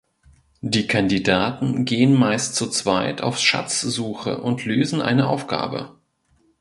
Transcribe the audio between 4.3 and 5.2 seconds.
und lösen